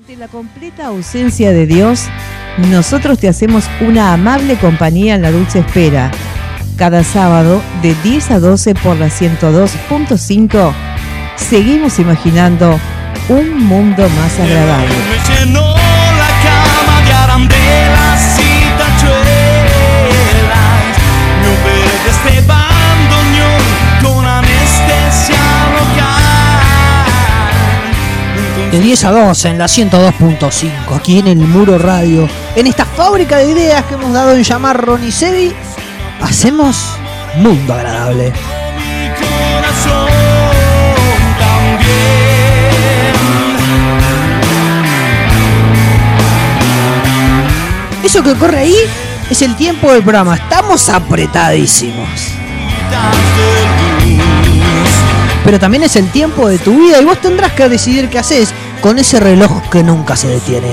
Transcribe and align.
Ante 0.00 0.16
la 0.16 0.28
completa 0.28 0.86
ausencia 0.86 1.52
de 1.52 1.66
Dios, 1.66 2.04
nosotros 2.70 3.18
te 3.18 3.28
hacemos 3.28 3.64
una 3.82 4.14
amable 4.14 4.56
compañía 4.56 5.14
en 5.14 5.20
la 5.20 5.30
dulce 5.30 5.58
espera. 5.58 6.10
Cada 6.78 7.04
sábado 7.04 7.60
de 7.82 7.94
10 8.02 8.30
a 8.30 8.38
12 8.40 8.76
por 8.76 8.96
la 8.96 9.08
102.5, 9.08 10.72
seguimos 11.36 11.98
imaginando 11.98 12.80
un 13.28 13.62
mundo 13.62 14.08
más 14.08 14.40
agradable. 14.40 14.94
De 28.80 28.86
10 28.86 29.04
a 29.04 29.10
12 29.10 29.48
en 29.50 29.58
la 29.58 29.66
102.5, 29.66 30.96
aquí 30.96 31.18
en 31.18 31.26
el 31.26 31.36
Muro 31.36 31.76
Radio, 31.76 32.26
en 32.56 32.66
esta 32.66 32.86
fábrica 32.86 33.36
de 33.36 33.50
ideas 33.50 33.84
que 33.84 33.92
hemos 33.92 34.10
dado 34.10 34.32
en 34.32 34.42
llamar 34.42 34.80
Ronicevi, 34.80 35.52
hacemos 36.22 36.78
mundo 37.36 37.74
agradable. 37.74 38.32
Eso 48.02 48.22
que 48.22 48.30
ocurre 48.30 48.60
ahí 48.60 48.76
es 49.28 49.42
el 49.42 49.56
tiempo 49.56 49.92
del 49.92 50.02
programa, 50.02 50.36
estamos 50.36 50.88
apretadísimos. 50.88 52.08
Pero 55.44 55.58
también 55.58 55.82
es 55.82 55.96
el 55.96 56.10
tiempo 56.10 56.48
de 56.48 56.58
tu 56.58 56.78
vida 56.78 57.00
y 57.00 57.04
vos 57.04 57.20
tendrás 57.20 57.52
que 57.52 57.68
decidir 57.68 58.08
qué 58.08 58.18
haces 58.18 58.54
con 58.80 58.98
ese 58.98 59.20
reloj 59.20 59.62
que 59.70 59.82
nunca 59.82 60.16
se 60.16 60.28
detiene. 60.28 60.68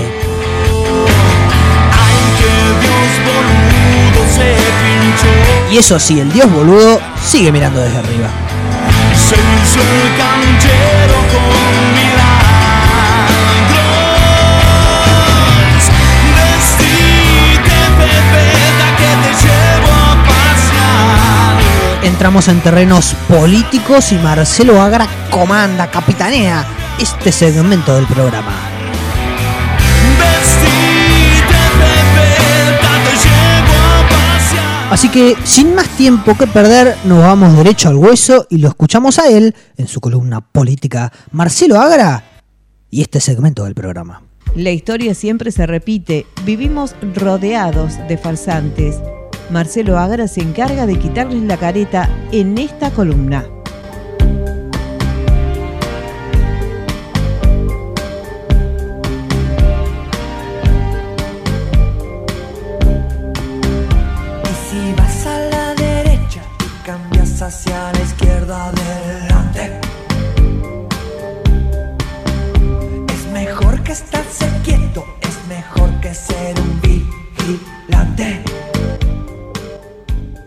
Y 5.71 5.77
eso 5.77 5.99
sí, 5.99 6.19
el 6.19 6.31
dios 6.31 6.49
boludo 6.51 7.01
sigue 7.23 7.51
mirando 7.51 7.81
desde 7.81 7.97
arriba. 7.97 8.29
Entramos 22.03 22.47
en 22.47 22.61
terrenos 22.61 23.15
políticos 23.27 24.11
y 24.11 24.15
Marcelo 24.15 24.81
Agra 24.81 25.07
comanda, 25.29 25.87
capitanea 25.87 26.65
este 26.99 27.31
segmento 27.31 27.95
del 27.95 28.05
programa. 28.07 28.53
Así 34.89 35.09
que, 35.09 35.35
sin 35.43 35.75
más 35.75 35.87
tiempo 35.89 36.35
que 36.37 36.47
perder, 36.47 36.95
nos 37.03 37.19
vamos 37.19 37.55
derecho 37.57 37.89
al 37.89 37.97
hueso 37.97 38.47
y 38.49 38.57
lo 38.57 38.69
escuchamos 38.69 39.19
a 39.19 39.29
él 39.29 39.53
en 39.75 39.87
su 39.87 39.99
columna 39.99 40.41
política 40.41 41.11
Marcelo 41.31 41.79
Agra 41.79 42.23
y 42.89 43.01
este 43.01 43.19
segmento 43.19 43.65
del 43.65 43.75
programa. 43.75 44.23
La 44.55 44.71
historia 44.71 45.13
siempre 45.13 45.51
se 45.51 45.67
repite, 45.67 46.25
vivimos 46.45 46.95
rodeados 47.15 47.95
de 48.07 48.17
farsantes. 48.17 48.95
Marcelo 49.51 49.99
Agra 49.99 50.27
se 50.27 50.41
encarga 50.41 50.85
de 50.85 50.97
quitarles 50.97 51.43
la 51.43 51.57
careta 51.57 52.09
en 52.31 52.57
esta 52.57 52.89
columna. 52.89 53.45
Estarse 73.97 74.47
quieto, 74.63 75.03
es 75.21 75.47
mejor 75.47 75.89
que 76.01 76.13
ser 76.13 76.55
un 76.59 76.81
vigilante. 76.81 78.43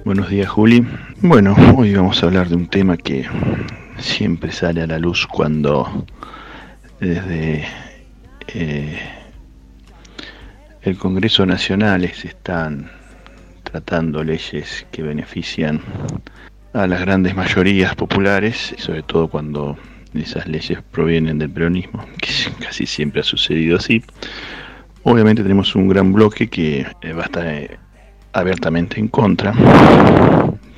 Buenos 0.05 0.31
días, 0.31 0.49
Juli. 0.49 0.87
Bueno, 1.21 1.57
hoy 1.77 1.95
vamos 1.95 2.23
a 2.23 2.27
hablar 2.27 2.49
de 2.49 2.55
un 2.55 2.69
tema 2.69 2.97
que 2.97 3.27
siempre 3.99 4.53
sale 4.53 4.83
a 4.83 4.87
la 4.87 5.01
luz 5.01 5.27
cuando 5.27 6.07
desde 7.01 7.65
eh, 8.55 9.01
el 10.83 10.97
Congreso 10.97 11.45
Nacional 11.45 12.09
se 12.15 12.29
están 12.29 12.89
tratando 13.65 14.23
leyes 14.23 14.87
que 14.93 15.03
benefician 15.03 15.81
a 16.73 16.87
las 16.87 17.01
grandes 17.01 17.35
mayorías 17.35 17.97
populares, 17.97 18.77
sobre 18.79 19.03
todo 19.03 19.27
cuando 19.27 19.77
esas 20.15 20.47
leyes 20.47 20.79
provienen 20.91 21.39
del 21.39 21.51
peronismo, 21.51 22.05
que 22.19 22.31
casi 22.61 22.87
siempre 22.87 23.21
ha 23.21 23.25
sucedido 23.25 23.77
así. 23.77 24.03
Obviamente 25.03 25.43
tenemos 25.43 25.75
un 25.75 25.89
gran 25.89 26.13
bloque 26.13 26.49
que 26.49 26.87
eh, 27.01 27.13
va 27.13 27.23
a 27.23 27.27
estar 27.27 27.47
eh, 27.47 27.79
abiertamente 28.33 29.01
en 29.01 29.09
contra, 29.09 29.53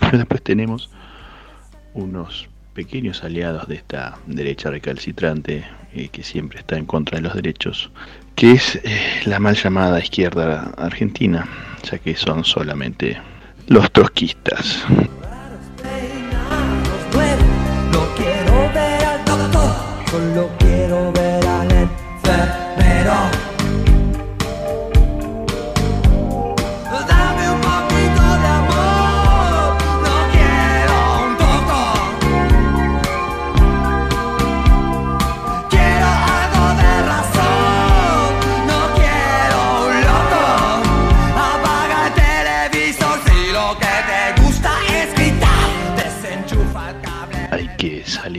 pero 0.01 0.19
después 0.19 0.43
tenemos 0.43 0.91
unos 1.95 2.49
pequeños 2.75 3.23
aliados 3.25 3.69
de 3.69 3.75
esta 3.77 4.19
derecha 4.27 4.71
recalcitrante 4.71 5.65
eh, 5.93 6.09
que 6.09 6.23
siempre 6.23 6.61
está 6.61 6.77
en 6.79 6.87
contra 6.87 7.17
de 7.19 7.23
los 7.23 7.35
derechos, 7.35 7.91
que 8.35 8.53
es 8.53 8.81
la 9.27 9.39
mal 9.39 9.57
llamada 9.57 9.99
izquierda 9.99 10.73
argentina, 10.79 11.47
ya 11.83 11.99
que 11.99 12.15
son 12.15 12.45
solamente 12.45 13.19
los 13.67 13.91
trotskistas. 13.91 14.85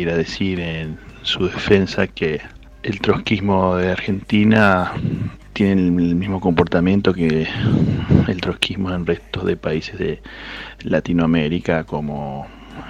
Salir 0.04 0.18
decir 0.18 0.60
en 0.60 0.98
su 1.22 1.46
defensa 1.48 2.08
que 2.08 2.42
el 2.84 3.00
trotskismo 3.00 3.78
de 3.78 3.92
Argentina 3.92 4.92
tiene 5.54 5.82
el 5.82 5.92
mismo 5.92 6.42
comportamiento 6.42 7.14
que 7.14 7.48
el 8.28 8.42
trotskismo 8.42 8.94
en 8.94 9.06
restos 9.06 9.46
de 9.46 9.56
países 9.56 9.98
de 9.98 10.22
Latinoamérica 10.82 11.86
como 11.86 12.48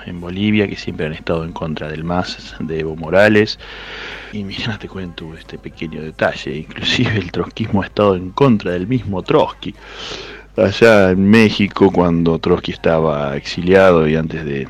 en 0.07 0.21
Bolivia 0.21 0.67
que 0.67 0.75
siempre 0.75 1.05
han 1.05 1.13
estado 1.13 1.43
en 1.43 1.51
contra 1.51 1.87
del 1.87 2.03
MAS 2.03 2.55
de 2.59 2.79
Evo 2.79 2.95
Morales. 2.95 3.59
Y 4.31 4.43
mira 4.43 4.79
te 4.79 4.87
cuento 4.87 5.35
este 5.37 5.59
pequeño 5.59 6.01
detalle. 6.01 6.55
Inclusive 6.55 7.15
el 7.17 7.31
trotskismo 7.31 7.83
ha 7.83 7.85
estado 7.85 8.15
en 8.15 8.31
contra 8.31 8.71
del 8.71 8.87
mismo 8.87 9.21
Trotsky 9.21 9.75
allá 10.57 11.11
en 11.11 11.29
México 11.29 11.91
cuando 11.91 12.39
Trotsky 12.39 12.71
estaba 12.71 13.35
exiliado 13.35 14.07
y 14.07 14.15
antes 14.15 14.45
de, 14.45 14.67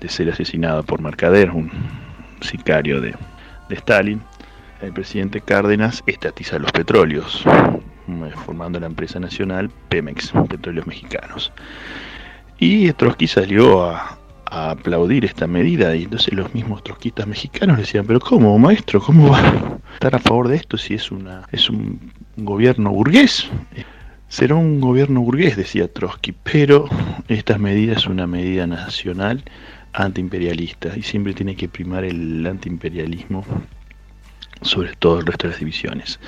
de 0.00 0.08
ser 0.08 0.30
asesinado 0.30 0.82
por 0.82 1.00
Mercader, 1.00 1.50
un 1.50 1.70
sicario 2.40 3.00
de, 3.00 3.14
de 3.68 3.74
Stalin, 3.74 4.20
el 4.82 4.92
presidente 4.92 5.40
Cárdenas 5.40 6.02
estatiza 6.06 6.58
los 6.58 6.72
petróleos, 6.72 7.44
eh, 7.46 8.30
formando 8.44 8.78
la 8.78 8.86
empresa 8.86 9.18
nacional 9.18 9.70
Pemex, 9.88 10.32
Petróleos 10.48 10.86
Mexicanos. 10.86 11.52
Y 12.58 12.92
Trotsky 12.92 13.26
salió 13.26 13.84
a, 13.84 14.18
a 14.50 14.70
aplaudir 14.70 15.24
esta 15.24 15.46
medida 15.46 15.94
y 15.94 16.04
entonces 16.04 16.32
los 16.34 16.52
mismos 16.54 16.82
trotskistas 16.82 17.26
mexicanos 17.26 17.78
decían, 17.78 18.06
pero 18.06 18.20
¿cómo, 18.20 18.58
maestro? 18.58 19.00
¿Cómo 19.00 19.30
va 19.30 19.40
a 19.40 19.78
estar 19.94 20.14
a 20.14 20.18
favor 20.18 20.48
de 20.48 20.56
esto 20.56 20.78
si 20.78 20.94
es, 20.94 21.10
una, 21.10 21.42
es 21.52 21.68
un 21.68 22.12
gobierno 22.36 22.90
burgués? 22.90 23.50
Será 24.28 24.56
un 24.56 24.80
gobierno 24.80 25.20
burgués, 25.20 25.56
decía 25.56 25.92
Trotsky, 25.92 26.32
pero 26.42 26.88
esta 27.28 27.58
medida 27.58 27.94
es 27.94 28.06
una 28.06 28.26
medida 28.26 28.66
nacional 28.66 29.42
antiimperialista 29.92 30.92
y 30.96 31.02
siempre 31.02 31.32
tiene 31.32 31.56
que 31.56 31.68
primar 31.68 32.04
el 32.04 32.46
antiimperialismo 32.46 33.44
sobre 34.62 34.94
todo 34.96 35.20
el 35.20 35.26
resto 35.26 35.46
de 35.46 35.52
las 35.52 35.60
divisiones. 35.60 36.18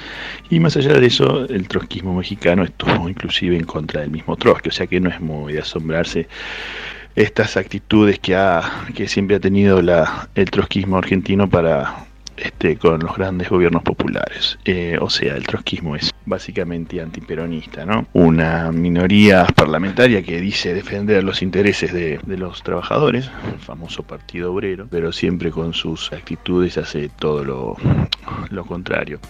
Y 0.50 0.60
más 0.60 0.76
allá 0.76 0.94
de 0.94 1.06
eso, 1.06 1.46
el 1.48 1.66
trotskismo 1.66 2.14
mexicano 2.14 2.62
estuvo 2.64 3.08
inclusive 3.08 3.56
en 3.56 3.64
contra 3.64 4.02
del 4.02 4.10
mismo 4.10 4.36
Trotsky, 4.36 4.68
o 4.68 4.72
sea 4.72 4.86
que 4.86 5.00
no 5.00 5.10
es 5.10 5.20
muy 5.20 5.54
de 5.54 5.60
asombrarse 5.60 6.28
estas 7.16 7.56
actitudes 7.56 8.18
que, 8.18 8.36
ha, 8.36 8.84
que 8.94 9.08
siempre 9.08 9.36
ha 9.36 9.40
tenido 9.40 9.82
la, 9.82 10.28
el 10.34 10.50
trotskismo 10.50 10.98
argentino 10.98 11.48
para 11.48 12.07
este, 12.42 12.76
con 12.76 13.00
los 13.00 13.16
grandes 13.16 13.48
gobiernos 13.48 13.82
populares. 13.82 14.58
Eh, 14.64 14.98
o 15.00 15.10
sea, 15.10 15.36
el 15.36 15.46
trotskismo 15.46 15.96
es 15.96 16.12
básicamente 16.26 17.00
antiperonista, 17.00 17.84
¿no? 17.84 18.06
Una 18.12 18.70
minoría 18.72 19.46
parlamentaria 19.54 20.22
que 20.22 20.40
dice 20.40 20.74
defender 20.74 21.24
los 21.24 21.42
intereses 21.42 21.92
de, 21.92 22.20
de 22.24 22.36
los 22.36 22.62
trabajadores, 22.62 23.30
el 23.52 23.58
famoso 23.60 24.02
Partido 24.02 24.52
Obrero, 24.52 24.86
pero 24.90 25.12
siempre 25.12 25.50
con 25.50 25.74
sus 25.74 26.12
actitudes 26.12 26.78
hace 26.78 27.08
todo 27.08 27.44
lo, 27.44 27.76
lo 28.50 28.64
contrario. 28.64 29.20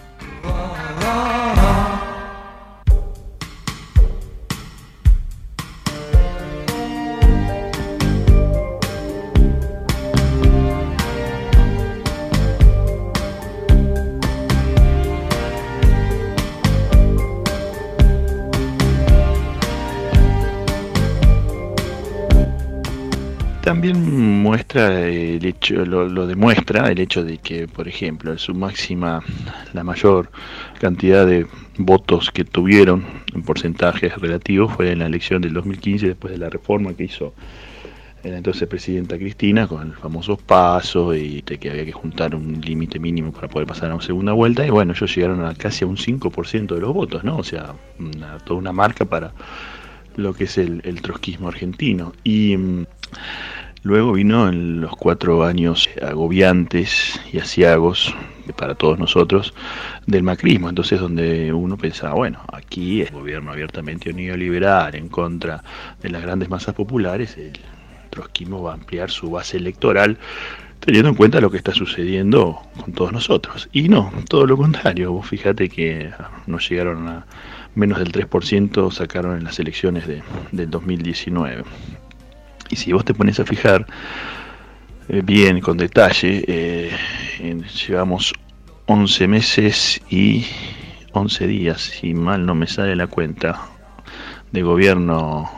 También 23.69 24.41
muestra 24.41 25.07
el 25.07 25.45
hecho, 25.45 25.85
lo, 25.85 26.25
demuestra 26.25 26.89
el 26.89 26.99
hecho 26.99 27.23
de 27.23 27.37
que, 27.37 27.67
por 27.67 27.87
ejemplo, 27.87 28.35
su 28.39 28.55
máxima, 28.55 29.21
la 29.73 29.83
mayor 29.83 30.31
cantidad 30.79 31.23
de 31.23 31.45
votos 31.77 32.31
que 32.31 32.43
tuvieron 32.43 33.05
en 33.31 33.43
porcentajes 33.43 34.17
relativos 34.17 34.73
fue 34.73 34.91
en 34.91 34.97
la 34.97 35.05
elección 35.05 35.43
del 35.43 35.53
2015 35.53 36.07
después 36.07 36.33
de 36.33 36.39
la 36.39 36.49
reforma 36.49 36.95
que 36.95 37.03
hizo 37.03 37.35
la 38.23 38.37
entonces 38.37 38.67
presidenta 38.67 39.19
Cristina 39.19 39.67
con 39.67 39.89
el 39.89 39.93
famoso 39.93 40.35
paso 40.35 41.13
y 41.13 41.43
de 41.43 41.59
que 41.59 41.69
había 41.69 41.85
que 41.85 41.91
juntar 41.91 42.33
un 42.33 42.59
límite 42.61 42.97
mínimo 42.97 43.31
para 43.31 43.49
poder 43.49 43.67
pasar 43.67 43.91
a 43.91 43.93
una 43.93 44.03
segunda 44.03 44.33
vuelta 44.33 44.65
y 44.65 44.71
bueno, 44.71 44.93
ellos 44.93 45.15
llegaron 45.15 45.45
a 45.45 45.53
casi 45.53 45.83
a 45.85 45.87
un 45.87 45.95
5% 45.95 46.73
de 46.73 46.81
los 46.81 46.91
votos, 46.91 47.23
¿no? 47.23 47.37
O 47.37 47.43
sea, 47.43 47.75
toda 48.45 48.59
una 48.59 48.73
marca 48.73 49.05
para 49.05 49.31
lo 50.15 50.33
que 50.33 50.45
es 50.45 50.57
el, 50.57 50.81
el 50.83 51.03
trotskismo 51.03 51.47
argentino. 51.47 52.13
Y 52.23 52.57
mm, 52.57 52.85
luego 53.83 54.13
vino 54.13 54.49
en 54.49 54.81
los 54.81 54.95
cuatro 54.95 55.43
años 55.43 55.89
agobiantes 56.01 57.19
y 57.31 57.39
asiagos 57.39 58.13
para 58.55 58.75
todos 58.75 58.97
nosotros 58.97 59.53
del 60.07 60.23
macrismo, 60.23 60.69
entonces 60.69 60.99
donde 60.99 61.53
uno 61.53 61.77
pensaba, 61.77 62.15
bueno, 62.15 62.39
aquí 62.51 63.01
es 63.01 63.11
gobierno 63.11 63.51
abiertamente 63.51 64.13
neoliberal 64.13 64.95
en 64.95 65.07
contra 65.07 65.63
de 66.01 66.09
las 66.09 66.21
grandes 66.21 66.49
masas 66.49 66.75
populares, 66.75 67.37
el 67.37 67.53
trotskismo 68.09 68.63
va 68.63 68.71
a 68.71 68.73
ampliar 68.75 69.11
su 69.11 69.29
base 69.29 69.57
electoral 69.57 70.17
teniendo 70.79 71.09
en 71.09 71.15
cuenta 71.15 71.41
lo 71.41 71.51
que 71.51 71.57
está 71.57 71.73
sucediendo 71.73 72.59
con 72.81 72.93
todos 72.93 73.11
nosotros. 73.11 73.69
Y 73.71 73.89
no, 73.89 74.11
todo 74.29 74.45
lo 74.45 74.57
contrario, 74.57 75.11
vos 75.11 75.27
fíjate 75.27 75.69
que 75.69 76.09
nos 76.47 76.69
llegaron 76.69 77.07
a 77.07 77.25
menos 77.75 77.99
del 77.99 78.11
3%, 78.11 78.91
sacaron 78.91 79.37
en 79.37 79.43
las 79.43 79.59
elecciones 79.59 80.07
de, 80.07 80.23
del 80.51 80.69
2019. 80.69 81.63
Y 82.69 82.75
si 82.75 82.91
vos 82.93 83.03
te 83.03 83.13
pones 83.13 83.39
a 83.39 83.45
fijar 83.45 83.85
eh, 85.07 85.21
bien, 85.23 85.59
con 85.59 85.77
detalle, 85.77 86.43
eh, 86.47 86.91
llevamos 87.87 88.33
11 88.85 89.27
meses 89.27 90.01
y 90.09 90.45
11 91.13 91.47
días, 91.47 91.81
si 91.81 92.13
mal 92.13 92.45
no 92.45 92.55
me 92.55 92.67
sale 92.67 92.95
la 92.95 93.07
cuenta, 93.07 93.59
de 94.51 94.61
gobierno 94.61 95.49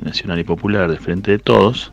nacional 0.00 0.38
y 0.38 0.44
popular 0.44 0.90
de 0.90 0.98
frente 0.98 1.32
de 1.32 1.38
todos. 1.38 1.92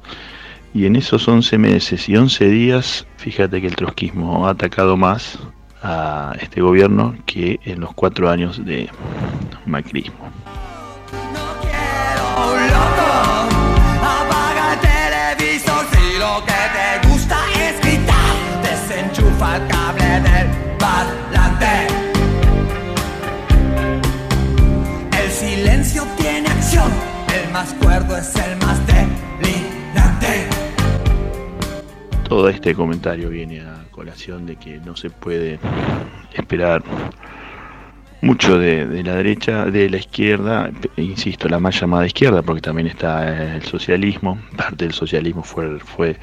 Y 0.74 0.86
en 0.86 0.96
esos 0.96 1.28
11 1.28 1.58
meses 1.58 2.08
y 2.08 2.16
11 2.16 2.50
días, 2.50 3.08
fíjate 3.18 3.62
que 3.62 3.68
el 3.68 3.76
trotskismo 3.76 4.48
ha 4.48 4.52
atacado 4.52 4.96
más 4.96 5.40
a 5.84 6.34
este 6.40 6.62
gobierno 6.62 7.16
que 7.26 7.60
en 7.66 7.82
los 7.82 7.94
cuatro 7.94 8.30
años 8.30 8.64
de 8.64 8.90
macrismo. 9.66 10.32
El 19.54 19.68
cable 19.68 20.06
del 20.06 20.48
parlante. 20.78 21.88
El 25.22 25.30
silencio 25.30 26.04
tiene 26.18 26.48
acción. 26.48 26.90
El 27.36 27.52
más 27.52 27.74
cuerdo 27.74 28.16
es 28.16 28.34
el 28.36 28.56
más 28.60 28.80
delirante. 28.88 30.48
Todo 32.30 32.48
este 32.48 32.74
comentario 32.74 33.30
viene 33.30 33.60
a 33.60 33.84
colación 33.92 34.46
de 34.46 34.56
que 34.56 34.80
no 34.80 34.96
se 34.96 35.10
puede 35.10 35.60
esperar 36.34 36.82
mucho 38.22 38.60
de, 38.60 38.86
de 38.88 39.04
la 39.04 39.16
derecha, 39.16 39.66
de 39.66 39.90
la 39.90 39.98
izquierda, 39.98 40.72
insisto, 40.98 41.50
la 41.50 41.60
más 41.60 41.80
llamada 41.80 42.06
izquierda, 42.06 42.42
porque 42.44 42.62
también 42.62 42.88
está 42.88 43.56
el 43.56 43.64
socialismo, 43.64 44.40
parte 44.58 44.86
del 44.86 44.94
socialismo 44.94 45.44
fue, 45.44 45.80
fue 45.80 46.18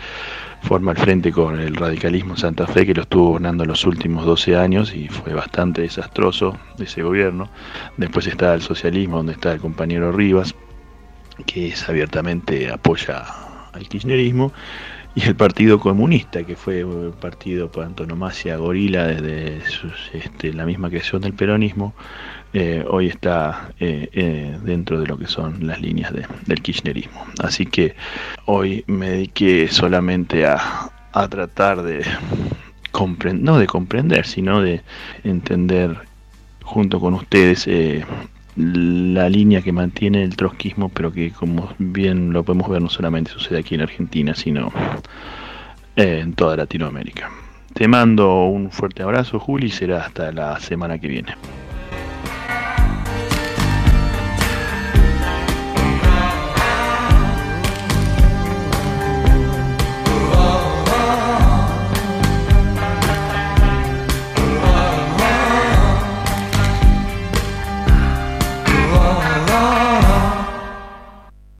forma 0.62 0.92
el 0.92 0.98
frente 0.98 1.32
con 1.32 1.60
el 1.60 1.74
radicalismo 1.76 2.34
en 2.34 2.38
Santa 2.38 2.66
Fe, 2.66 2.86
que 2.86 2.94
lo 2.94 3.02
estuvo 3.02 3.28
gobernando 3.28 3.64
los 3.64 3.84
últimos 3.84 4.24
12 4.26 4.56
años 4.56 4.94
y 4.94 5.08
fue 5.08 5.32
bastante 5.32 5.82
desastroso 5.82 6.58
ese 6.78 7.02
gobierno. 7.02 7.48
Después 7.96 8.26
está 8.26 8.54
el 8.54 8.62
socialismo, 8.62 9.18
donde 9.18 9.32
está 9.32 9.52
el 9.52 9.60
compañero 9.60 10.12
Rivas, 10.12 10.54
que 11.46 11.68
es 11.68 11.88
abiertamente 11.88 12.70
apoya 12.70 13.24
al 13.72 13.88
kirchnerismo, 13.88 14.52
y 15.18 15.28
el 15.28 15.34
Partido 15.34 15.80
Comunista, 15.80 16.44
que 16.44 16.54
fue 16.54 16.84
un 16.84 17.12
partido 17.12 17.70
por 17.72 17.84
antonomasia 17.84 18.56
gorila 18.56 19.06
desde 19.06 19.60
sus- 19.68 20.10
este, 20.12 20.52
la 20.52 20.64
misma 20.64 20.88
creación 20.90 21.22
del 21.22 21.32
peronismo, 21.32 21.94
eh, 22.52 22.84
hoy 22.88 23.08
está 23.08 23.70
eh, 23.80 24.08
eh, 24.12 24.56
dentro 24.62 25.00
de 25.00 25.06
lo 25.06 25.18
que 25.18 25.26
son 25.26 25.66
las 25.66 25.80
líneas 25.80 26.12
de- 26.12 26.26
del 26.46 26.62
kirchnerismo. 26.62 27.24
Así 27.40 27.66
que 27.66 27.94
hoy 28.46 28.84
me 28.86 29.10
dediqué 29.10 29.68
solamente 29.68 30.46
a, 30.46 30.90
a 31.12 31.28
tratar 31.28 31.82
de 31.82 32.04
no 33.34 33.58
de 33.58 33.66
comprender, 33.66 34.26
sino 34.26 34.60
de 34.60 34.82
entender 35.24 35.96
junto 36.62 36.98
con 37.00 37.14
ustedes 37.14 37.66
eh, 37.68 38.04
la 38.58 39.28
línea 39.28 39.62
que 39.62 39.70
mantiene 39.70 40.24
el 40.24 40.36
trotskismo, 40.36 40.88
pero 40.88 41.12
que 41.12 41.30
como 41.30 41.72
bien 41.78 42.32
lo 42.32 42.42
podemos 42.42 42.68
ver 42.68 42.82
no 42.82 42.88
solamente 42.88 43.30
sucede 43.30 43.60
aquí 43.60 43.76
en 43.76 43.82
Argentina, 43.82 44.34
sino 44.34 44.72
eh, 45.96 46.20
en 46.20 46.34
toda 46.34 46.56
Latinoamérica. 46.56 47.30
Te 47.72 47.86
mando 47.86 48.46
un 48.46 48.72
fuerte 48.72 49.04
abrazo, 49.04 49.38
Juli, 49.38 49.68
y 49.68 49.70
será 49.70 50.04
hasta 50.04 50.32
la 50.32 50.58
semana 50.58 50.98
que 50.98 51.06
viene. 51.06 51.36